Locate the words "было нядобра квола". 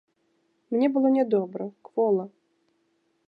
0.95-2.25